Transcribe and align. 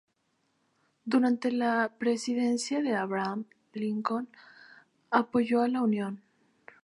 Durante 1.05 1.51
la 1.51 1.93
presidencia 1.99 2.81
de 2.81 2.95
Abraham 2.95 3.45
Lincoln, 3.73 4.29
apoyó 5.11 5.61
a 5.61 5.67
la 5.67 5.83
Unión. 5.83 6.23